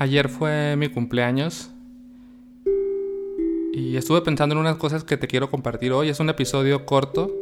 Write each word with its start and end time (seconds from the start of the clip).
Ayer 0.00 0.28
fue 0.28 0.76
mi 0.76 0.90
cumpleaños 0.90 1.72
y 3.72 3.96
estuve 3.96 4.20
pensando 4.20 4.54
en 4.54 4.60
unas 4.60 4.76
cosas 4.76 5.02
que 5.02 5.16
te 5.16 5.26
quiero 5.26 5.50
compartir 5.50 5.90
hoy. 5.90 6.08
Es 6.08 6.20
un 6.20 6.28
episodio 6.28 6.86
corto 6.86 7.34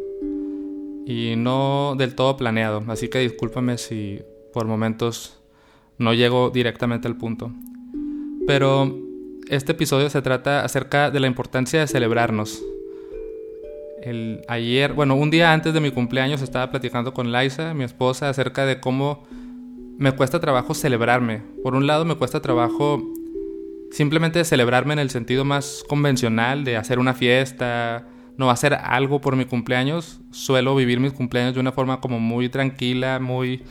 y 1.07 1.35
no 1.37 1.97
del 1.99 2.15
todo 2.15 2.39
planeado, 2.39 2.83
así 2.89 3.09
que 3.09 3.19
discúlpame 3.19 3.77
si 3.77 4.23
por 4.55 4.65
momentos 4.65 5.39
no 5.99 6.15
llego 6.15 6.49
directamente 6.49 7.07
al 7.07 7.19
punto. 7.19 7.53
Pero 8.47 9.03
este 9.51 9.73
episodio 9.73 10.09
se 10.09 10.23
trata 10.23 10.65
acerca 10.65 11.11
de 11.11 11.21
la 11.21 11.27
importancia 11.27 11.81
de 11.81 11.87
celebrarnos. 11.87 12.63
El, 14.03 14.41
ayer, 14.49 14.95
bueno, 14.95 15.15
un 15.15 15.31
día 15.31 15.53
antes 15.53 15.75
de 15.75 15.81
mi 15.81 15.91
cumpleaños 15.91 16.41
estaba 16.41 16.71
platicando 16.71 17.13
con 17.13 17.33
Liza, 17.33 17.75
mi 17.75 17.85
esposa, 17.85 18.31
acerca 18.31 18.65
de 18.65 18.81
cómo 18.81 19.25
me 19.99 20.13
cuesta 20.13 20.41
trabajo 20.41 20.75
celebrarme. 20.75 21.43
Por 21.63 21.75
un 21.75 21.87
lado 21.87 22.05
me 22.05 22.17
cuesta 22.17 22.41
trabajo 22.41 23.03
simplemente 23.91 24.45
celebrarme 24.45 24.93
en 24.93 24.99
el 24.99 25.11
sentido 25.11 25.45
más 25.45 25.85
convencional 25.89 26.65
de 26.65 26.77
hacer 26.77 26.99
una 26.99 27.15
fiesta, 27.15 28.07
no 28.37 28.51
hacer 28.51 28.75
algo 28.75 29.21
por 29.21 29.37
mi 29.37 29.47
cumpleaños. 29.47 30.21
Suelo 30.33 30.75
vivir 30.75 31.01
mis 31.01 31.13
cumpleaños 31.13 31.55
de 31.55 31.61
una 31.61 31.73
forma 31.73 32.01
como 32.01 32.21
muy 32.21 32.49
tranquila, 32.49 33.19
muy 33.21 33.63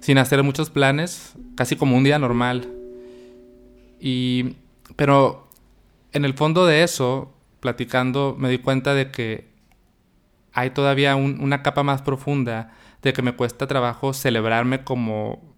sin 0.00 0.18
hacer 0.18 0.42
muchos 0.42 0.70
planes, 0.70 1.34
casi 1.56 1.76
como 1.76 1.96
un 1.96 2.04
día 2.04 2.18
normal. 2.18 2.68
Y 4.00 4.56
pero 4.96 5.48
en 6.12 6.24
el 6.24 6.34
fondo 6.34 6.64
de 6.64 6.82
eso, 6.82 7.34
platicando, 7.60 8.34
me 8.38 8.48
di 8.48 8.58
cuenta 8.58 8.94
de 8.94 9.10
que 9.10 9.48
hay 10.52 10.70
todavía 10.70 11.16
una 11.16 11.62
capa 11.62 11.82
más 11.82 12.00
profunda 12.00 12.72
de 13.02 13.12
que 13.12 13.20
me 13.20 13.36
cuesta 13.36 13.66
trabajo 13.66 14.14
celebrarme 14.14 14.84
como 14.84 15.55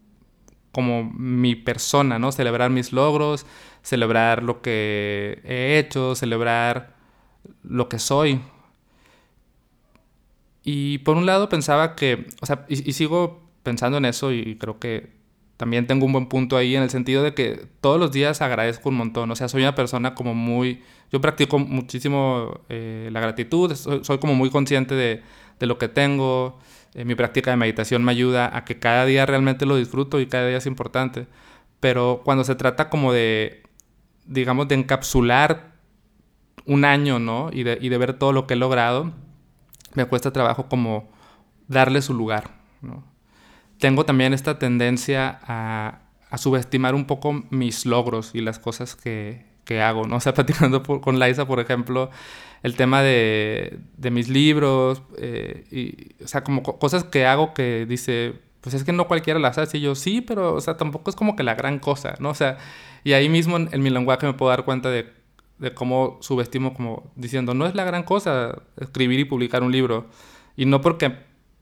como 0.72 1.04
mi 1.04 1.54
persona, 1.54 2.18
¿no? 2.18 2.32
Celebrar 2.32 2.70
mis 2.70 2.92
logros, 2.92 3.46
celebrar 3.82 4.42
lo 4.42 4.62
que 4.62 5.40
he 5.44 5.78
hecho, 5.78 6.14
celebrar 6.14 6.94
lo 7.62 7.88
que 7.88 7.98
soy. 7.98 8.40
Y 10.64 10.98
por 10.98 11.16
un 11.16 11.26
lado 11.26 11.48
pensaba 11.48 11.96
que, 11.96 12.26
o 12.40 12.46
sea, 12.46 12.66
y, 12.68 12.92
sigo 12.92 13.42
pensando 13.62 13.98
en 13.98 14.04
eso 14.04 14.32
y 14.32 14.56
creo 14.56 14.78
que 14.78 15.18
también 15.58 15.86
tengo 15.86 16.06
un 16.06 16.12
buen 16.12 16.26
punto 16.26 16.56
ahí 16.56 16.76
en 16.76 16.82
el 16.82 16.90
sentido 16.90 17.22
de 17.22 17.34
que 17.34 17.66
todos 17.80 17.98
los 17.98 18.12
días 18.12 18.40
agradezco 18.42 18.90
un 18.90 18.94
montón, 18.94 19.30
o 19.30 19.36
sea, 19.36 19.48
soy 19.48 19.62
una 19.62 19.74
persona 19.74 20.14
como 20.14 20.32
muy, 20.32 20.82
yo 21.10 21.20
practico 21.20 21.58
muchísimo 21.58 22.60
eh, 22.68 23.08
la 23.12 23.20
gratitud, 23.20 23.74
soy, 23.74 24.18
como 24.18 24.34
muy 24.34 24.50
consciente 24.50 24.94
de, 24.94 25.20
de 25.58 25.66
lo 25.66 25.76
que 25.76 25.88
tengo, 25.88 26.60
eh, 26.98 27.04
mi 27.04 27.14
práctica 27.14 27.52
de 27.52 27.56
meditación 27.56 28.02
me 28.02 28.10
ayuda 28.10 28.50
a 28.56 28.64
que 28.64 28.80
cada 28.80 29.04
día 29.04 29.24
realmente 29.24 29.66
lo 29.66 29.76
disfruto 29.76 30.18
y 30.18 30.26
cada 30.26 30.48
día 30.48 30.56
es 30.56 30.66
importante. 30.66 31.28
Pero 31.78 32.22
cuando 32.24 32.42
se 32.42 32.56
trata 32.56 32.90
como 32.90 33.12
de, 33.12 33.62
digamos, 34.26 34.66
de 34.66 34.74
encapsular 34.74 35.74
un 36.66 36.84
año, 36.84 37.20
¿no? 37.20 37.50
Y 37.52 37.62
de, 37.62 37.78
y 37.80 37.88
de 37.88 37.98
ver 37.98 38.14
todo 38.14 38.32
lo 38.32 38.48
que 38.48 38.54
he 38.54 38.56
logrado, 38.56 39.12
me 39.94 40.06
cuesta 40.06 40.32
trabajo 40.32 40.68
como 40.68 41.08
darle 41.68 42.02
su 42.02 42.14
lugar. 42.14 42.58
Tengo 43.78 44.04
también 44.04 44.34
esta 44.34 44.58
tendencia 44.58 45.38
a 45.46 46.36
subestimar 46.36 46.96
un 46.96 47.06
poco 47.06 47.44
mis 47.50 47.86
logros 47.86 48.34
y 48.34 48.40
las 48.40 48.58
cosas 48.58 48.96
que, 48.96 49.47
que 49.68 49.82
hago, 49.82 50.06
¿no? 50.06 50.16
O 50.18 50.20
sea, 50.20 50.32
platicando 50.32 50.82
con 50.82 51.20
Liza, 51.20 51.46
por 51.46 51.60
ejemplo, 51.60 52.10
el 52.62 52.74
tema 52.74 53.02
de, 53.02 53.78
de 53.98 54.10
mis 54.10 54.28
libros, 54.28 55.02
eh, 55.18 55.66
y, 55.70 56.24
o 56.24 56.26
sea, 56.26 56.42
como 56.42 56.62
cosas 56.62 57.04
que 57.04 57.26
hago 57.26 57.52
que 57.52 57.84
dice, 57.86 58.32
pues 58.62 58.74
es 58.74 58.82
que 58.82 58.92
no 58.92 59.06
cualquiera 59.06 59.38
las 59.38 59.58
hace, 59.58 59.76
y 59.78 59.82
yo 59.82 59.94
sí, 59.94 60.22
pero, 60.22 60.54
o 60.54 60.60
sea, 60.60 60.76
tampoco 60.78 61.10
es 61.10 61.16
como 61.16 61.36
que 61.36 61.42
la 61.42 61.54
gran 61.54 61.78
cosa, 61.78 62.14
¿no? 62.18 62.30
O 62.30 62.34
sea, 62.34 62.56
y 63.04 63.12
ahí 63.12 63.28
mismo 63.28 63.58
en, 63.58 63.82
mi 63.82 63.90
lenguaje 63.90 64.26
me 64.26 64.32
puedo 64.32 64.50
dar 64.50 64.64
cuenta 64.64 64.90
de, 64.90 65.12
de 65.58 65.74
cómo 65.74 66.18
subestimo, 66.22 66.72
como 66.74 67.12
diciendo, 67.14 67.52
no 67.54 67.66
es 67.66 67.74
la 67.74 67.84
gran 67.84 68.02
cosa 68.04 68.62
escribir 68.80 69.20
y 69.20 69.24
publicar 69.26 69.62
un 69.62 69.70
libro, 69.70 70.06
y 70.56 70.64
no 70.64 70.80
porque 70.80 71.12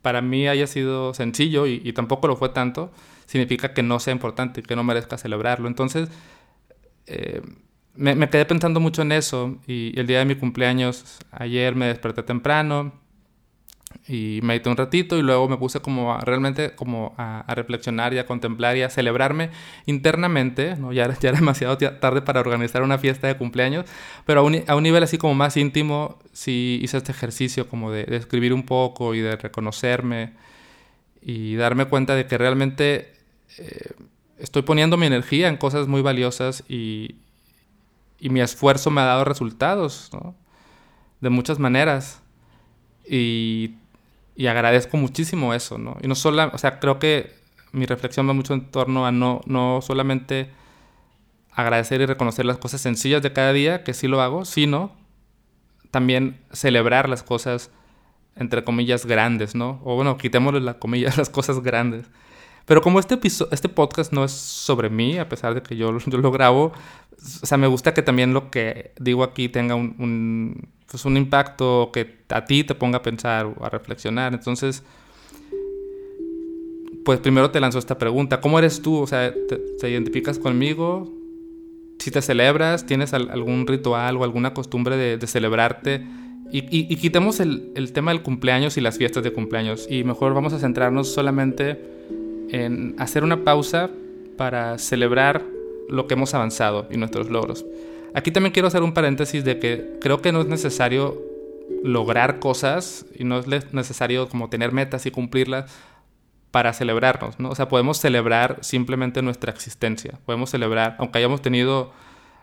para 0.00 0.22
mí 0.22 0.46
haya 0.46 0.68
sido 0.68 1.12
sencillo 1.12 1.66
y, 1.66 1.82
y 1.84 1.92
tampoco 1.92 2.28
lo 2.28 2.36
fue 2.36 2.50
tanto, 2.50 2.92
significa 3.26 3.74
que 3.74 3.82
no 3.82 3.98
sea 3.98 4.12
importante 4.12 4.60
y 4.60 4.62
que 4.62 4.76
no 4.76 4.84
merezca 4.84 5.18
celebrarlo. 5.18 5.66
Entonces, 5.66 6.08
eh, 7.06 7.42
me, 7.96 8.28
quedé 8.28 8.44
pensando 8.44 8.80
mucho 8.80 9.02
en 9.02 9.12
eso 9.12 9.56
y 9.66 9.98
el 9.98 10.06
día 10.06 10.18
de 10.18 10.24
mi 10.24 10.34
cumpleaños, 10.34 11.18
ayer 11.30 11.74
me 11.74 11.86
desperté 11.86 12.22
temprano 12.22 12.92
y 14.08 14.40
medité 14.42 14.68
un 14.68 14.76
ratito 14.76 15.16
y 15.16 15.22
luego 15.22 15.48
me 15.48 15.56
puse 15.56 15.80
como 15.80 16.14
a, 16.14 16.20
realmente 16.20 16.74
como 16.74 17.14
a, 17.16 17.44
reflexionar 17.54 18.12
y 18.14 18.18
a 18.18 18.26
contemplar 18.26 18.76
y 18.76 18.82
a 18.82 18.90
celebrarme 18.90 19.50
internamente, 19.86 20.76
¿no? 20.76 20.92
ya, 20.92 21.08
ya 21.18 21.30
era 21.30 21.38
demasiado 21.38 21.76
tarde 21.78 22.22
para 22.22 22.40
organizar 22.40 22.82
una 22.82 22.98
fiesta 22.98 23.26
de 23.26 23.36
cumpleaños, 23.36 23.86
pero 24.24 24.40
a 24.40 24.42
un, 24.42 24.62
a 24.66 24.76
un 24.76 24.82
nivel 24.82 25.02
así 25.02 25.18
como 25.18 25.34
más 25.34 25.56
íntimo 25.56 26.18
sí 26.32 26.80
hice 26.82 26.98
este 26.98 27.12
ejercicio 27.12 27.68
como 27.68 27.90
de, 27.90 28.04
escribir 28.16 28.52
un 28.52 28.64
poco 28.64 29.14
y 29.14 29.20
de 29.20 29.36
reconocerme 29.36 30.34
y 31.22 31.56
darme 31.56 31.86
cuenta 31.86 32.14
de 32.14 32.26
que 32.26 32.38
realmente 32.38 33.12
eh, 33.58 33.92
estoy 34.38 34.62
poniendo 34.62 34.96
mi 34.96 35.06
energía 35.06 35.48
en 35.48 35.56
cosas 35.56 35.88
muy 35.88 36.02
valiosas 36.02 36.62
y, 36.68 37.16
y 38.18 38.30
mi 38.30 38.40
esfuerzo 38.40 38.90
me 38.90 39.00
ha 39.00 39.04
dado 39.04 39.24
resultados, 39.24 40.10
¿no? 40.12 40.34
De 41.20 41.30
muchas 41.30 41.58
maneras. 41.58 42.22
Y, 43.08 43.74
y, 44.34 44.46
agradezco 44.46 44.96
muchísimo 44.96 45.54
eso, 45.54 45.78
¿no? 45.78 45.96
Y 46.02 46.08
no 46.08 46.14
solo, 46.14 46.50
o 46.52 46.58
sea, 46.58 46.80
creo 46.80 46.98
que 46.98 47.34
mi 47.72 47.86
reflexión 47.86 48.28
va 48.28 48.32
mucho 48.32 48.54
en 48.54 48.70
torno 48.70 49.06
a 49.06 49.12
no, 49.12 49.40
no 49.46 49.80
solamente 49.82 50.50
agradecer 51.52 52.00
y 52.00 52.06
reconocer 52.06 52.44
las 52.44 52.58
cosas 52.58 52.80
sencillas 52.80 53.22
de 53.22 53.32
cada 53.32 53.52
día, 53.52 53.84
que 53.84 53.94
sí 53.94 54.08
lo 54.08 54.20
hago, 54.20 54.44
sino 54.44 54.92
también 55.90 56.38
celebrar 56.52 57.08
las 57.08 57.22
cosas, 57.22 57.70
entre 58.34 58.64
comillas, 58.64 59.06
grandes, 59.06 59.54
¿no? 59.54 59.80
O 59.84 59.94
bueno, 59.94 60.18
quitémosle 60.18 60.60
las 60.60 60.76
comillas, 60.76 61.16
las 61.18 61.30
cosas 61.30 61.62
grandes. 61.62 62.06
Pero 62.66 62.82
como 62.82 62.98
este, 62.98 63.18
este 63.24 63.68
podcast 63.68 64.12
no 64.12 64.24
es 64.24 64.32
sobre 64.32 64.90
mí, 64.90 65.18
a 65.18 65.28
pesar 65.28 65.54
de 65.54 65.62
que 65.62 65.76
yo, 65.76 65.96
yo 66.06 66.18
lo 66.18 66.30
grabo, 66.30 66.72
o 67.42 67.46
sea, 67.46 67.56
me 67.56 67.68
gusta 67.68 67.94
que 67.94 68.02
también 68.02 68.34
lo 68.34 68.50
que 68.50 68.92
digo 69.00 69.22
aquí 69.22 69.48
tenga 69.48 69.74
un, 69.74 69.94
un, 69.98 70.68
pues 70.90 71.04
un 71.04 71.16
impacto 71.16 71.90
que 71.92 72.18
a 72.28 72.44
ti 72.44 72.64
te 72.64 72.74
ponga 72.74 72.98
a 72.98 73.02
pensar 73.02 73.46
o 73.46 73.64
a 73.64 73.70
reflexionar. 73.70 74.34
Entonces, 74.34 74.82
pues 77.04 77.20
primero 77.20 77.50
te 77.50 77.60
lanzo 77.60 77.78
esta 77.78 77.96
pregunta. 77.98 78.40
¿Cómo 78.40 78.58
eres 78.58 78.82
tú? 78.82 78.98
O 78.98 79.06
sea, 79.06 79.32
¿te, 79.32 79.90
identificas 79.90 80.38
conmigo? 80.38 81.12
Si 82.00 82.10
te 82.10 82.20
celebras, 82.20 82.84
¿tienes 82.84 83.14
algún 83.14 83.66
ritual 83.66 84.16
o 84.16 84.24
alguna 84.24 84.52
costumbre 84.52 84.96
de, 84.96 85.26
celebrarte? 85.26 86.04
Y, 86.52 86.58
y, 86.64 86.92
y 86.92 86.96
quitemos 86.96 87.40
el, 87.40 87.72
el, 87.74 87.92
tema 87.92 88.12
del 88.12 88.22
cumpleaños 88.22 88.76
y 88.76 88.80
las 88.80 88.98
fiestas 88.98 89.24
de 89.24 89.32
cumpleaños. 89.32 89.86
Y 89.90 90.04
mejor 90.04 90.34
vamos 90.34 90.52
a 90.52 90.58
centrarnos 90.58 91.12
solamente 91.12 91.80
en 92.50 92.94
hacer 92.98 93.24
una 93.24 93.44
pausa 93.44 93.90
para 94.36 94.78
celebrar 94.78 95.42
lo 95.88 96.06
que 96.06 96.14
hemos 96.14 96.34
avanzado 96.34 96.86
y 96.90 96.96
nuestros 96.96 97.30
logros. 97.30 97.64
Aquí 98.14 98.30
también 98.30 98.52
quiero 98.52 98.68
hacer 98.68 98.82
un 98.82 98.94
paréntesis 98.94 99.44
de 99.44 99.58
que 99.58 99.98
creo 100.00 100.22
que 100.22 100.32
no 100.32 100.40
es 100.40 100.46
necesario 100.46 101.22
lograr 101.82 102.38
cosas 102.38 103.06
y 103.14 103.24
no 103.24 103.38
es 103.38 103.72
necesario 103.72 104.28
como 104.28 104.48
tener 104.48 104.72
metas 104.72 105.06
y 105.06 105.10
cumplirlas 105.10 105.70
para 106.50 106.72
celebrarnos, 106.72 107.38
¿no? 107.38 107.50
O 107.50 107.54
sea, 107.54 107.68
podemos 107.68 107.98
celebrar 107.98 108.58
simplemente 108.62 109.20
nuestra 109.20 109.52
existencia. 109.52 110.18
Podemos 110.24 110.48
celebrar, 110.48 110.96
aunque 110.98 111.18
hayamos 111.18 111.42
tenido, 111.42 111.92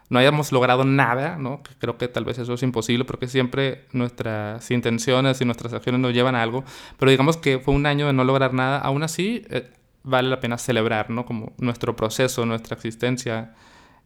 no 0.10 0.20
hayamos 0.20 0.52
logrado 0.52 0.84
nada, 0.84 1.38
¿no? 1.38 1.64
Creo 1.80 1.98
que 1.98 2.08
tal 2.08 2.24
vez 2.24 2.38
eso 2.38 2.54
es 2.54 2.62
imposible 2.62 3.06
porque 3.06 3.28
siempre 3.28 3.86
nuestras 3.92 4.70
intenciones 4.70 5.42
y 5.42 5.46
nuestras 5.46 5.74
acciones 5.74 6.00
nos 6.00 6.14
llevan 6.14 6.36
a 6.36 6.44
algo. 6.44 6.64
Pero 7.00 7.10
digamos 7.10 7.38
que 7.38 7.58
fue 7.58 7.74
un 7.74 7.88
año 7.88 8.06
de 8.06 8.14
no 8.14 8.24
lograr 8.24 8.54
nada, 8.54 8.78
aún 8.78 9.02
así 9.02 9.44
eh, 9.50 9.72
vale 10.04 10.30
la 10.30 10.40
pena 10.40 10.58
celebrar, 10.58 11.10
¿no? 11.10 11.26
Como 11.26 11.54
nuestro 11.58 11.96
proceso, 11.96 12.46
nuestra 12.46 12.76
existencia, 12.76 13.56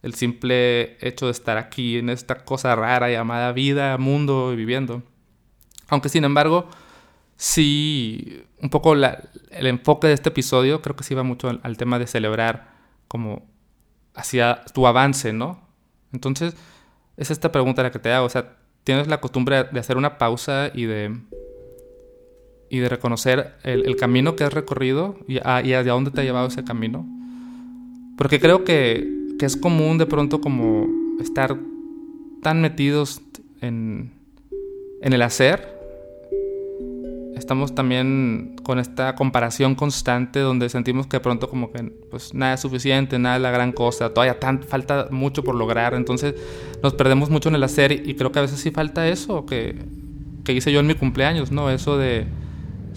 el 0.03 0.13
simple 0.13 0.97
hecho 1.05 1.25
de 1.25 1.31
estar 1.31 1.57
aquí 1.57 1.97
en 1.97 2.09
esta 2.09 2.45
cosa 2.45 2.75
rara 2.75 3.09
llamada 3.09 3.51
vida, 3.51 3.97
mundo 3.97 4.53
y 4.53 4.55
viviendo. 4.55 5.03
Aunque 5.89 6.09
sin 6.09 6.23
embargo, 6.23 6.69
sí, 7.35 8.43
un 8.61 8.69
poco 8.69 8.93
el 8.93 9.67
enfoque 9.67 10.07
de 10.07 10.13
este 10.13 10.29
episodio 10.29 10.81
creo 10.81 10.95
que 10.95 11.03
sí 11.03 11.15
va 11.15 11.23
mucho 11.23 11.49
al, 11.49 11.77
tema 11.77 11.99
de 11.99 12.07
celebrar 12.07 12.75
como 13.07 13.47
hacia 14.13 14.63
tu 14.73 14.87
avance, 14.87 15.33
¿no? 15.33 15.61
Entonces, 16.13 16.55
es 17.17 17.31
esta 17.31 17.51
pregunta 17.51 17.83
la 17.83 17.91
que 17.91 17.99
te 17.99 18.11
hago, 18.11 18.25
o 18.25 18.29
sea, 18.29 18.57
¿tienes 18.83 19.07
la 19.07 19.19
costumbre 19.19 19.63
de 19.65 19.79
hacer 19.79 19.97
una 19.97 20.17
pausa 20.17 20.71
y 20.73 20.85
de 20.85 21.19
y 22.69 22.79
de 22.79 22.89
reconocer 22.89 23.53
el, 23.63 23.95
camino 23.95 24.35
que 24.35 24.43
has 24.43 24.53
recorrido 24.53 25.17
y, 25.27 25.39
a, 25.43 25.61
y, 25.63 25.73
hacia 25.73 25.93
dónde 25.93 26.11
te 26.11 26.21
ha 26.21 26.23
llevado 26.23 26.47
ese 26.47 26.63
camino. 26.63 27.05
Porque 28.17 28.39
creo 28.39 28.63
que, 28.63 29.35
que, 29.39 29.45
es 29.45 29.55
común 29.55 29.97
de 29.97 30.05
pronto 30.05 30.41
como 30.41 30.87
estar 31.21 31.57
tan 32.41 32.61
metidos 32.61 33.21
en, 33.61 34.11
en 35.01 35.13
el 35.13 35.21
hacer, 35.21 35.77
estamos 37.35 37.73
también 37.75 38.55
con 38.63 38.79
esta 38.79 39.15
comparación 39.15 39.75
constante 39.75 40.39
donde 40.39 40.67
sentimos 40.69 41.07
que 41.07 41.19
pronto 41.19 41.49
como 41.49 41.71
que 41.71 41.83
pues 42.09 42.33
nada 42.33 42.55
es 42.55 42.59
suficiente, 42.59 43.19
nada 43.19 43.37
es 43.37 43.41
la 43.41 43.51
gran 43.51 43.71
cosa, 43.71 44.13
todavía 44.13 44.39
tan, 44.39 44.63
falta 44.63 45.07
mucho 45.11 45.43
por 45.43 45.55
lograr, 45.55 45.93
entonces 45.93 46.35
nos 46.83 46.93
perdemos 46.93 47.29
mucho 47.29 47.49
en 47.49 47.55
el 47.55 47.63
hacer 47.63 47.91
y 47.91 48.15
creo 48.15 48.31
que 48.31 48.39
a 48.39 48.41
veces 48.41 48.59
sí 48.59 48.71
falta 48.71 49.07
eso 49.07 49.45
que, 49.45 49.75
que 50.43 50.53
hice 50.53 50.71
yo 50.71 50.79
en 50.79 50.87
mi 50.87 50.95
cumpleaños, 50.95 51.51
¿no? 51.51 51.69
Eso 51.69 51.97
de 51.97 52.25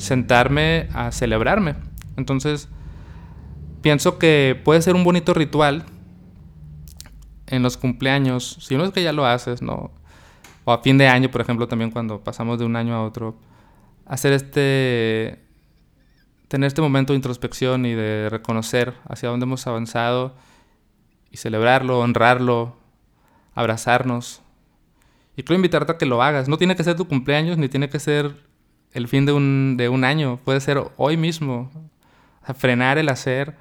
sentarme 0.00 0.88
a 0.94 1.12
celebrarme. 1.12 1.74
Entonces, 2.16 2.68
pienso 3.82 4.18
que 4.18 4.60
puede 4.64 4.82
ser 4.82 4.94
un 4.94 5.04
bonito 5.04 5.34
ritual 5.34 5.84
en 7.46 7.62
los 7.62 7.76
cumpleaños, 7.76 8.58
si 8.60 8.76
no 8.76 8.84
es 8.84 8.90
que 8.90 9.02
ya 9.02 9.12
lo 9.12 9.26
haces, 9.26 9.60
¿no? 9.60 9.90
O 10.64 10.72
a 10.72 10.82
fin 10.82 10.98
de 10.98 11.08
año, 11.08 11.30
por 11.30 11.40
ejemplo, 11.40 11.68
también 11.68 11.90
cuando 11.90 12.22
pasamos 12.22 12.58
de 12.58 12.64
un 12.64 12.76
año 12.76 12.94
a 12.94 13.04
otro, 13.04 13.36
hacer 14.06 14.32
este, 14.32 15.40
tener 16.48 16.68
este 16.68 16.80
momento 16.80 17.12
de 17.12 17.16
introspección 17.16 17.84
y 17.86 17.94
de 17.94 18.28
reconocer 18.30 18.94
hacia 19.08 19.28
dónde 19.28 19.44
hemos 19.44 19.66
avanzado 19.66 20.36
y 21.30 21.36
celebrarlo, 21.36 22.00
honrarlo, 22.00 22.76
abrazarnos. 23.54 24.42
Y 25.36 25.42
quiero 25.42 25.56
invitarte 25.56 25.92
a 25.92 25.98
que 25.98 26.06
lo 26.06 26.22
hagas. 26.22 26.48
No 26.48 26.58
tiene 26.58 26.76
que 26.76 26.84
ser 26.84 26.96
tu 26.96 27.08
cumpleaños 27.08 27.58
ni 27.58 27.68
tiene 27.68 27.88
que 27.88 27.98
ser 27.98 28.49
el 28.92 29.08
fin 29.08 29.26
de 29.26 29.32
un, 29.32 29.76
de 29.76 29.88
un 29.88 30.04
año. 30.04 30.40
Puede 30.44 30.60
ser 30.60 30.82
hoy 30.96 31.16
mismo. 31.16 31.70
frenar 32.54 32.98
el 32.98 33.08
hacer 33.08 33.56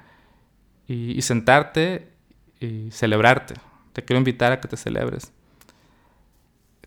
y, 0.86 1.22
sentarte 1.22 2.10
y 2.58 2.90
celebrarte. 2.90 3.54
Te 3.92 4.04
quiero 4.04 4.18
invitar 4.18 4.52
a 4.52 4.60
que 4.60 4.68
te 4.68 4.76
celebres. 4.76 5.32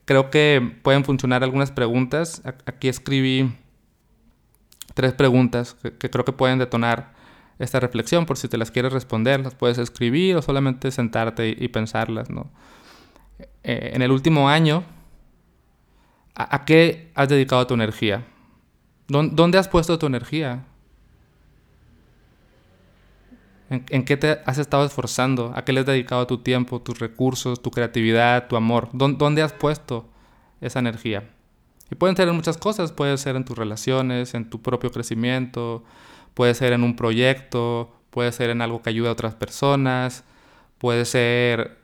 Creo 0.05 0.29
que 0.29 0.75
pueden 0.81 1.05
funcionar 1.05 1.43
algunas 1.43 1.71
preguntas. 1.71 2.41
Aquí 2.65 2.89
escribí 2.89 3.53
tres 4.93 5.13
preguntas 5.13 5.75
que, 5.75 6.09
creo 6.09 6.25
que 6.25 6.33
pueden 6.33 6.59
detonar 6.59 7.13
esta 7.59 7.79
reflexión. 7.79 8.25
Por 8.25 8.37
si 8.37 8.49
te 8.49 8.57
las 8.57 8.71
quieres 8.71 8.91
responder, 8.91 9.39
las 9.39 9.55
puedes 9.55 9.77
escribir 9.77 10.35
o 10.35 10.41
solamente 10.41 10.91
sentarte 10.91 11.55
y, 11.57 11.67
pensarlas. 11.69 12.27
Eh, 13.63 13.91
en 13.93 14.01
el 14.01 14.11
último 14.11 14.49
año, 14.49 14.83
¿a, 16.35 16.65
qué 16.65 17.11
has 17.15 17.29
dedicado 17.29 17.65
tu 17.67 17.73
energía? 17.73 18.25
¿Dónde 19.07 19.57
has 19.57 19.67
puesto 19.67 19.99
tu 19.99 20.05
energía? 20.05 20.63
¿En, 23.69 24.05
qué 24.05 24.17
te 24.17 24.39
has 24.45 24.57
estado 24.57 24.85
esforzando? 24.85 25.51
¿A 25.55 25.65
qué 25.65 25.73
le 25.73 25.79
has 25.79 25.85
dedicado 25.85 26.27
tu 26.27 26.39
tiempo, 26.39 26.81
tus 26.81 26.99
recursos, 26.99 27.61
tu 27.61 27.71
creatividad, 27.71 28.47
tu 28.47 28.55
amor? 28.55 28.89
¿Dónde, 28.93 29.41
has 29.41 29.53
puesto 29.53 30.05
esa 30.61 30.79
energía? 30.79 31.29
Y 31.89 31.95
pueden 31.95 32.15
ser 32.15 32.27
en 32.27 32.35
muchas 32.35 32.57
cosas, 32.57 32.91
puede 32.91 33.17
ser 33.17 33.35
en 33.35 33.45
tus 33.45 33.57
relaciones, 33.57 34.33
en 34.35 34.49
tu 34.49 34.61
propio 34.61 34.91
crecimiento, 34.91 35.83
puede 36.33 36.53
ser 36.53 36.73
en 36.73 36.83
un 36.83 36.95
proyecto, 36.95 37.91
puede 38.09 38.31
ser 38.31 38.51
en 38.51 38.61
algo 38.61 38.81
que 38.81 38.89
ayude 38.89 39.09
a 39.09 39.13
otras 39.13 39.35
personas, 39.35 40.23
puede 40.77 41.05
ser 41.05 41.79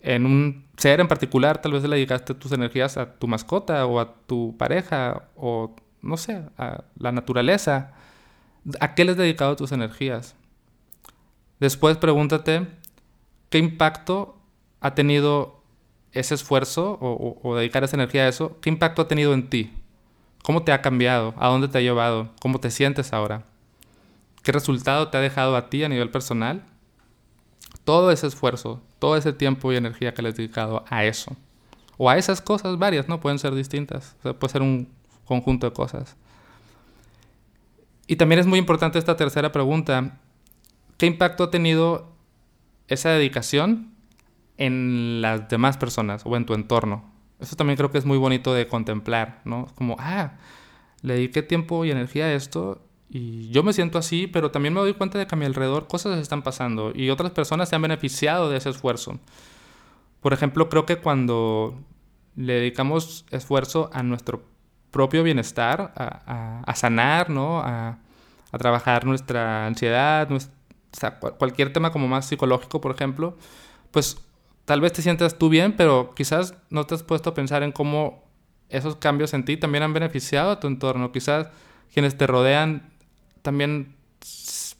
en 0.00 0.26
un 0.26 0.66
ser 0.76 1.00
en 1.00 1.08
particular, 1.08 1.60
tal 1.60 1.72
vez 1.72 1.82
le 1.82 1.96
dedicaste 1.96 2.34
tus 2.34 2.52
energías 2.52 2.96
a 2.96 3.14
tu 3.18 3.28
mascota 3.28 3.86
o 3.86 4.00
a 4.00 4.14
tu 4.26 4.56
pareja 4.58 5.28
o 5.36 5.76
no 6.02 6.16
sé, 6.16 6.42
a 6.58 6.84
la 6.98 7.12
naturaleza. 7.12 7.92
¿A 8.80 8.94
qué 8.94 9.04
le 9.04 9.12
has 9.12 9.16
dedicado 9.16 9.56
tus 9.56 9.72
energías? 9.72 10.34
Después 11.58 11.96
pregúntate 11.98 12.66
qué 13.50 13.58
impacto 13.58 14.36
ha 14.80 14.94
tenido 14.94 15.62
ese 16.12 16.34
esfuerzo 16.34 16.98
o, 17.00 17.56
dedicar 17.56 17.84
esa 17.84 17.96
energía 17.96 18.22
a 18.22 18.28
eso, 18.28 18.58
qué 18.60 18.70
impacto 18.70 19.02
ha 19.02 19.08
tenido 19.08 19.32
en 19.32 19.48
ti, 19.48 19.72
cómo 20.42 20.62
te 20.62 20.72
ha 20.72 20.82
cambiado, 20.82 21.34
a 21.38 21.48
dónde 21.48 21.68
te 21.68 21.78
ha 21.78 21.82
llevado, 21.82 22.30
cómo 22.40 22.58
te 22.58 22.70
sientes 22.70 23.12
ahora, 23.12 23.44
qué 24.42 24.52
resultado 24.52 25.08
te 25.08 25.18
ha 25.18 25.20
dejado 25.20 25.56
a 25.56 25.68
ti 25.68 25.84
a 25.84 25.88
nivel 25.88 26.10
personal. 26.10 26.64
Todo 27.84 28.10
ese 28.10 28.26
esfuerzo, 28.26 28.80
todo 28.98 29.16
ese 29.16 29.32
tiempo 29.32 29.72
y 29.72 29.76
energía 29.76 30.14
que 30.14 30.22
le 30.22 30.30
has 30.30 30.36
dedicado 30.36 30.84
a 30.88 31.04
eso, 31.04 31.36
o 31.96 32.10
a 32.10 32.18
esas 32.18 32.40
cosas 32.40 32.78
varias, 32.78 33.08
¿no? 33.08 33.20
Pueden 33.20 33.38
ser 33.38 33.54
distintas, 33.54 34.16
puede 34.22 34.52
ser 34.52 34.62
un 34.62 34.88
conjunto 35.30 35.66
de 35.66 35.72
cosas. 35.72 36.16
Y 38.06 38.16
también 38.16 38.40
es 38.40 38.46
muy 38.46 38.58
importante 38.58 38.98
esta 38.98 39.16
tercera 39.16 39.52
pregunta, 39.52 40.18
¿Qué 41.00 41.06
impacto 41.06 41.44
ha 41.44 41.50
tenido 41.50 42.12
esa 42.88 43.08
dedicación 43.08 43.94
en 44.58 45.22
las 45.22 45.48
demás 45.48 45.78
personas 45.78 46.20
o 46.26 46.36
en 46.36 46.44
tu 46.44 46.52
entorno? 46.52 47.10
Eso 47.38 47.56
también 47.56 47.78
creo 47.78 47.90
que 47.90 47.96
es 47.96 48.04
muy 48.04 48.18
bonito 48.18 48.52
de 48.52 48.66
contemplar, 48.66 49.40
¿no? 49.46 49.68
Como, 49.76 49.96
ah, 49.98 50.32
le 51.00 51.14
dediqué 51.14 51.42
tiempo 51.42 51.86
y 51.86 51.90
energía 51.90 52.26
a 52.26 52.34
esto 52.34 52.82
y 53.08 53.48
yo 53.48 53.62
me 53.62 53.72
siento 53.72 53.96
así, 53.96 54.26
pero 54.26 54.50
también 54.50 54.74
me 54.74 54.80
doy 54.80 54.92
cuenta 54.92 55.18
de 55.18 55.26
que 55.26 55.34
a 55.34 55.38
mi 55.38 55.46
alrededor 55.46 55.86
cosas 55.86 56.18
están 56.18 56.42
pasando 56.42 56.92
y 56.94 57.08
otras 57.08 57.30
personas 57.30 57.70
se 57.70 57.76
han 57.76 57.82
beneficiado 57.82 58.50
de 58.50 58.58
ese 58.58 58.68
esfuerzo. 58.68 59.18
Por 60.20 60.34
ejemplo, 60.34 60.68
creo 60.68 60.84
que 60.84 60.96
cuando 60.96 61.80
le 62.36 62.52
dedicamos 62.52 63.24
esfuerzo 63.30 63.88
a 63.94 64.02
nuestro 64.02 64.42
propio 64.90 65.22
bienestar, 65.22 65.92
a, 65.96 66.74
sanar, 66.74 67.30
¿no? 67.30 67.60
A, 67.60 67.98
a, 68.52 68.58
trabajar 68.58 69.04
nuestra 69.04 69.66
ansiedad, 69.66 70.28
nuestra 70.28 71.18
cualquier 71.38 71.72
tema 71.72 71.92
como 71.92 72.08
más 72.08 72.26
psicológico, 72.26 72.80
por 72.80 72.94
ejemplo, 72.94 73.36
pues 73.90 74.18
tal 74.64 74.80
vez 74.80 74.92
te 74.92 75.02
sientas 75.02 75.38
tú 75.38 75.48
bien, 75.48 75.76
pero 75.76 76.14
quizás 76.14 76.54
no 76.70 76.84
te 76.84 76.94
has 76.94 77.02
puesto 77.02 77.30
a 77.30 77.34
pensar 77.34 77.62
en 77.62 77.72
cómo 77.72 78.24
esos 78.68 78.96
cambios 78.96 79.34
en 79.34 79.44
ti 79.44 79.56
también 79.56 79.82
han 79.82 79.92
beneficiado 79.92 80.52
a 80.52 80.60
tu 80.60 80.66
entorno. 80.66 81.12
Quizás 81.12 81.48
quienes 81.92 82.16
te 82.16 82.26
rodean 82.26 82.90
también, 83.42 83.96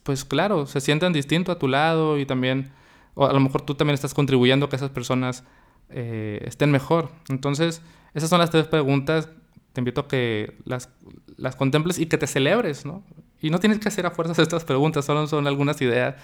pues 0.03 0.25
claro, 0.25 0.65
se 0.65 0.81
sienten 0.81 1.13
distinto 1.13 1.51
a 1.51 1.59
tu 1.59 1.67
lado 1.67 2.17
y 2.17 2.25
también, 2.25 2.71
o 3.15 3.25
a 3.25 3.33
lo 3.33 3.39
mejor 3.39 3.61
tú 3.61 3.75
también 3.75 3.93
estás 3.93 4.13
contribuyendo 4.13 4.65
a 4.65 4.69
que 4.69 4.77
esas 4.77 4.89
personas 4.89 5.43
eh, 5.89 6.41
estén 6.45 6.71
mejor. 6.71 7.11
Entonces, 7.29 7.81
esas 8.13 8.29
son 8.29 8.39
las 8.39 8.49
tres 8.49 8.67
preguntas. 8.67 9.29
Te 9.73 9.81
invito 9.81 10.01
a 10.01 10.07
que 10.07 10.57
las, 10.65 10.89
las 11.37 11.55
contemples 11.55 11.99
y 11.99 12.05
que 12.05 12.17
te 12.17 12.27
celebres, 12.27 12.85
¿no? 12.85 13.03
Y 13.41 13.49
no 13.49 13.59
tienes 13.59 13.79
que 13.79 13.87
hacer 13.87 14.05
a 14.05 14.11
fuerzas 14.11 14.39
estas 14.39 14.63
preguntas, 14.63 15.05
solo 15.05 15.27
son 15.27 15.47
algunas 15.47 15.81
ideas. 15.81 16.15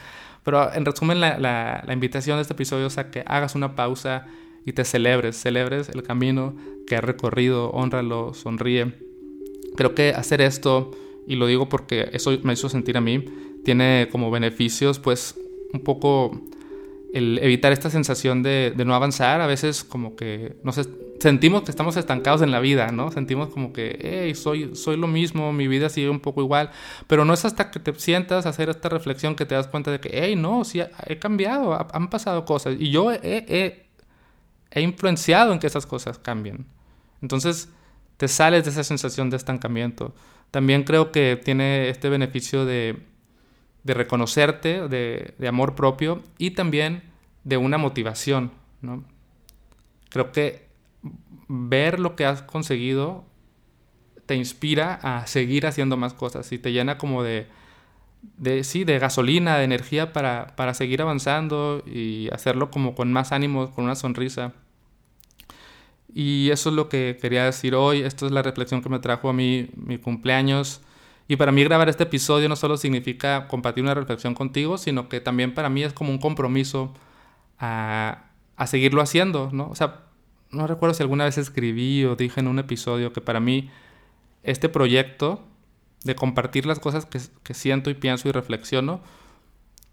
Pero 0.44 0.74
en 0.74 0.86
resumen, 0.86 1.20
la, 1.20 1.38
la, 1.40 1.84
la 1.86 1.94
invitación 1.94 2.38
de 2.38 2.42
este 2.42 2.54
episodio 2.54 2.88
es 2.88 2.98
a 2.98 3.10
que 3.12 3.24
hagas 3.26 3.56
una 3.56 3.76
pausa 3.76 4.26
y 4.66 4.74
te 4.74 4.84
celebres, 4.84 5.38
celebres 5.38 5.90
el 5.90 6.04
camino 6.04 6.56
que 6.86 6.96
has 6.96 7.04
recorrido, 7.04 7.70
honralo, 7.72 8.34
sonríe. 8.34 8.96
Creo 9.76 9.96
que 9.96 10.10
hacer 10.10 10.42
esto, 10.42 10.92
y 11.26 11.36
lo 11.36 11.48
digo 11.48 11.70
porque 11.70 12.10
eso 12.14 12.38
me 12.44 12.54
hizo 12.54 12.70
sentir 12.70 12.98
a 12.98 13.02
mí, 13.02 13.24
tiene 13.64 14.10
como 14.12 14.32
beneficios, 14.32 15.00
pues, 15.00 15.36
un 15.74 15.84
poco 15.84 16.42
el 17.14 17.40
evitar 17.42 17.72
esta 17.72 17.90
sensación 17.90 18.44
de, 18.44 18.74
de 18.76 18.86
no 18.86 18.96
avanzar. 18.96 19.42
A 19.42 19.48
veces 19.48 19.84
como 19.84 20.16
que, 20.16 20.58
no 20.64 20.72
sé, 20.72 20.84
sentimos 21.20 21.64
que 21.64 21.72
estamos 21.72 21.98
estancados 21.98 22.42
en 22.42 22.52
la 22.52 22.60
vida, 22.60 22.92
¿no? 22.92 23.12
Sentimos 23.12 23.50
como 23.50 23.74
que, 23.74 23.98
hey, 24.02 24.36
soy, 24.36 24.76
soy 24.76 24.98
lo 24.98 25.08
mismo, 25.08 25.52
mi 25.54 25.68
vida 25.68 25.90
sigue 25.90 26.10
un 26.10 26.20
poco 26.20 26.42
igual, 26.42 26.72
pero 27.08 27.26
no 27.26 27.34
es 27.34 27.46
hasta 27.46 27.72
que 27.72 27.80
te 27.80 27.94
sientas 27.96 28.46
a 28.46 28.50
hacer 28.50 28.70
esta 28.70 28.90
reflexión 28.90 29.36
que 29.36 29.46
te 29.46 29.56
das 29.56 29.68
cuenta 29.68 29.92
de 29.92 30.00
que, 30.00 30.10
hey, 30.14 30.36
no, 30.36 30.64
sí, 30.64 30.82
he 31.06 31.20
cambiado, 31.20 31.78
han 31.94 32.10
pasado 32.10 32.46
cosas 32.46 32.76
y 32.80 32.92
yo 32.92 33.12
he, 33.12 33.20
he, 34.72 34.82
influenciado 34.82 35.54
en 35.54 35.60
que 35.60 35.68
esas 35.68 35.86
cosas 35.86 36.20
cambien. 36.20 36.66
Entonces, 37.22 37.70
te 38.18 38.28
sales 38.28 38.64
de 38.64 38.72
esa 38.72 38.84
sensación 38.84 39.30
de 39.30 39.38
estancamiento. 39.38 40.14
También 40.52 40.84
creo 40.84 41.12
que 41.12 41.40
tiene 41.44 41.90
este 41.90 42.10
beneficio 42.10 42.66
de, 42.66 43.00
de 43.84 43.94
reconocerte, 43.94 44.88
de, 44.88 45.34
de 45.38 45.48
amor 45.48 45.76
propio 45.76 46.22
y 46.38 46.52
también 46.52 47.04
de 47.44 47.58
una 47.58 47.78
motivación, 47.78 48.52
¿no? 48.82 49.04
Creo 50.10 50.32
que 50.32 50.67
ver 51.48 52.00
lo 52.00 52.16
que 52.16 52.26
has 52.26 52.42
conseguido 52.42 53.26
te 54.28 54.36
inspira 54.36 55.00
a 55.02 55.26
seguir 55.26 55.66
haciendo 55.66 55.98
más 55.98 56.14
cosas 56.14 56.52
y 56.52 56.60
te 56.60 56.72
llena 56.72 56.98
como 56.98 57.24
de, 57.24 57.48
de 58.38 58.64
sí, 58.64 58.84
de 58.84 59.00
gasolina, 59.00 59.58
de 59.58 59.64
energía 59.64 60.14
para, 60.14 60.56
para 60.56 60.74
seguir 60.74 61.02
avanzando 61.02 61.82
y 61.86 62.30
hacerlo 62.32 62.70
como 62.70 62.94
con 62.94 63.12
más 63.12 63.32
ánimo, 63.32 63.72
con 63.72 63.86
una 63.86 63.96
sonrisa. 63.96 64.54
Y 66.14 66.50
eso 66.52 66.70
es 66.70 66.76
lo 66.76 66.90
que 66.90 67.18
quería 67.22 67.46
decir 67.46 67.74
hoy. 67.74 68.02
Esto 68.02 68.26
es 68.26 68.32
la 68.32 68.42
reflexión 68.42 68.82
que 68.82 68.90
me 68.90 69.00
trajo 69.00 69.30
a 69.30 69.34
mí 69.34 69.70
mi 69.76 69.98
cumpleaños. 69.98 70.82
Y 71.30 71.38
para 71.38 71.52
mí 71.52 71.64
grabar 71.64 71.90
este 71.90 72.04
episodio 72.04 72.50
no 72.50 72.56
solo 72.56 72.78
significa 72.78 73.48
compartir 73.48 73.84
una 73.84 73.94
reflexión 73.94 74.34
contigo, 74.34 74.78
sino 74.78 75.10
que 75.10 75.22
también 75.22 75.54
para 75.54 75.70
mí 75.70 75.84
es 75.84 75.94
como 75.94 76.12
un 76.12 76.18
compromiso 76.18 76.94
a, 77.60 78.26
a 78.56 78.68
seguirlo 78.68 79.02
haciendo, 79.02 79.50
¿no? 79.54 79.70
O 79.70 79.76
sea, 79.76 80.07
no 80.52 80.68
recuerdo 80.68 80.94
si 80.94 81.04
alguna 81.04 81.26
vez 81.26 81.38
escribí 81.38 82.06
o 82.06 82.16
dije 82.16 82.40
en 82.40 82.48
un 82.48 82.60
episodio 82.60 83.14
que 83.14 83.22
para 83.22 83.40
mí 83.40 83.70
este 84.44 84.70
proyecto 84.70 85.44
de 86.04 86.16
compartir 86.16 86.66
las 86.66 86.80
cosas 86.80 87.06
que, 87.06 87.54
siento 87.54 87.90
y 87.90 87.94
pienso 87.94 88.30
y 88.30 88.32
reflexiono, 88.32 89.02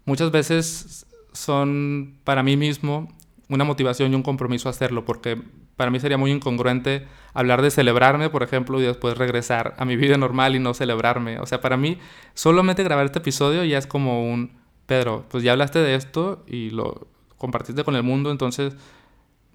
muchas 0.05 0.31
veces 0.31 1.05
son 1.33 2.17
para 2.23 2.43
mí 2.43 2.55
mismo 2.55 3.13
una 3.49 3.63
motivación 3.63 4.11
y 4.11 4.15
un 4.15 4.23
compromiso 4.23 4.69
a 4.69 4.71
hacerlo, 4.71 5.03
porque 5.03 5.41
para 5.75 5.91
mí 5.91 5.99
sería 5.99 6.17
muy 6.17 6.31
incongruente 6.31 7.05
hablar 7.33 7.61
de 7.61 7.69
celebrarme, 7.69 8.29
por 8.29 8.43
ejemplo, 8.43 8.79
y 8.79 8.83
después 8.83 9.17
regresar 9.17 9.75
a 9.77 9.85
mi 9.85 9.97
vida 9.97 10.17
normal 10.17 10.55
y 10.55 10.59
no 10.59 10.73
celebrarme. 10.73 11.39
O 11.39 11.45
sea, 11.45 11.59
para 11.59 11.75
mí 11.75 11.97
solamente 12.33 12.83
grabar 12.83 13.05
este 13.05 13.19
episodio 13.19 13.63
ya 13.65 13.77
es 13.77 13.87
como 13.87 14.23
un, 14.31 14.51
Pedro, 14.85 15.25
pues 15.29 15.43
ya 15.43 15.51
hablaste 15.51 15.79
de 15.79 15.95
esto 15.95 16.43
y 16.47 16.69
lo 16.69 17.07
compartiste 17.37 17.83
con 17.83 17.95
el 17.95 18.03
mundo, 18.03 18.31
entonces 18.31 18.75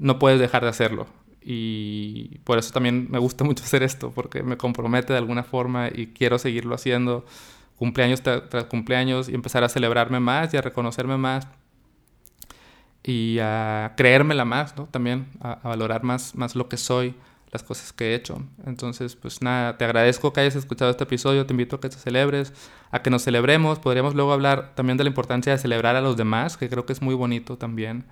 no 0.00 0.18
puedes 0.18 0.40
dejar 0.40 0.62
de 0.62 0.68
hacerlo. 0.68 1.06
Y 1.42 2.38
por 2.44 2.58
eso 2.58 2.72
también 2.72 3.06
me 3.10 3.18
gusta 3.18 3.44
mucho 3.44 3.62
hacer 3.62 3.82
esto, 3.82 4.10
porque 4.10 4.42
me 4.42 4.56
compromete 4.56 5.12
de 5.12 5.18
alguna 5.18 5.44
forma 5.44 5.88
y 5.88 6.08
quiero 6.08 6.38
seguirlo 6.38 6.74
haciendo 6.74 7.24
cumpleaños 7.76 8.20
tras 8.22 8.64
cumpleaños 8.64 9.28
y 9.28 9.34
empezar 9.34 9.64
a 9.64 9.68
celebrarme 9.70 10.20
más 10.20 10.52
y 10.52 10.58
a 10.58 10.60
reconocerme 10.60 11.16
más 11.16 11.48
y 13.02 13.38
a 13.40 13.94
creérmela 13.96 14.44
más, 14.44 14.76
¿no? 14.76 14.86
También 14.86 15.28
a, 15.40 15.56
valorar 15.64 16.02
más, 16.02 16.34
más 16.34 16.54
lo 16.54 16.68
que 16.68 16.76
soy, 16.76 17.14
las 17.50 17.62
cosas 17.62 17.94
que 17.94 18.10
he 18.10 18.14
hecho. 18.14 18.42
Entonces, 18.66 19.16
pues 19.16 19.40
nada, 19.40 19.78
te 19.78 19.86
agradezco 19.86 20.32
que 20.32 20.40
hayas 20.40 20.56
escuchado 20.56 20.90
este 20.90 21.04
episodio, 21.04 21.46
te 21.46 21.54
invito 21.54 21.76
a 21.76 21.80
que 21.80 21.88
te 21.88 21.96
celebres, 21.96 22.52
a 22.90 23.00
que 23.00 23.08
nos 23.08 23.22
celebremos. 23.22 23.78
Podríamos 23.78 24.14
luego 24.14 24.32
hablar 24.32 24.74
también 24.74 24.98
de 24.98 25.04
la 25.04 25.08
importancia 25.08 25.52
de 25.52 25.58
celebrar 25.58 25.96
a 25.96 26.02
los 26.02 26.18
demás, 26.18 26.58
que 26.58 26.68
creo 26.68 26.84
que 26.84 26.92
es 26.92 27.00
muy 27.00 27.14
bonito 27.14 27.56
también. 27.56 28.04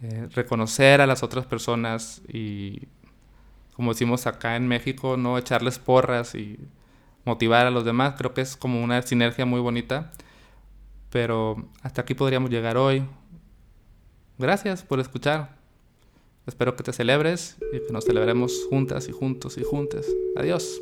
Eh, 0.00 0.28
reconocer 0.32 1.00
a 1.00 1.06
las 1.06 1.22
otras 1.24 1.44
personas 1.46 2.22
y, 2.28 2.86
como 3.74 3.92
decimos 3.92 4.26
acá 4.26 4.54
en 4.54 4.68
México, 4.68 5.16
no 5.16 5.36
echarles 5.38 5.78
porras 5.78 6.34
y 6.34 6.58
motivar 7.24 7.66
a 7.66 7.70
los 7.70 7.84
demás. 7.84 8.14
Creo 8.16 8.34
que 8.34 8.40
es 8.40 8.56
como 8.56 8.82
una 8.82 9.02
sinergia 9.02 9.44
muy 9.44 9.60
bonita. 9.60 10.12
Pero 11.10 11.68
hasta 11.82 12.02
aquí 12.02 12.14
podríamos 12.14 12.50
llegar 12.50 12.76
hoy. 12.76 13.04
Gracias 14.38 14.82
por 14.82 15.00
escuchar. 15.00 15.56
Espero 16.46 16.76
que 16.76 16.82
te 16.82 16.92
celebres 16.92 17.56
y 17.72 17.86
que 17.86 17.92
nos 17.92 18.04
celebremos 18.04 18.66
juntas 18.70 19.08
y 19.08 19.12
juntos 19.12 19.58
y 19.58 19.64
juntas. 19.64 20.06
Adiós. 20.36 20.80